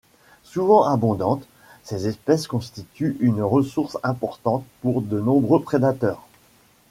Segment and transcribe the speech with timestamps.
[0.41, 1.43] Souvent abondantes,
[1.83, 6.25] ces espèces constituent une ressource importante pour de nombreux prédateurs.